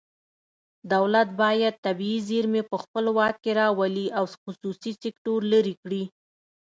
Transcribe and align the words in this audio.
دولت 0.93 1.27
باید 1.41 1.75
طبیعي 1.85 2.19
زیرمې 2.27 2.61
په 2.71 2.77
خپل 2.83 3.05
واک 3.17 3.35
کې 3.43 3.51
راولي 3.61 4.07
او 4.17 4.25
خصوصي 4.43 4.91
سکتور 5.03 5.39
لرې 5.51 5.73
کړي 5.81 6.03